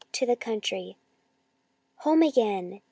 TO 0.11 0.25
THE 0.25 0.35
COUNTRY 0.35 0.97
Home 1.97 2.23
again 2.23 2.79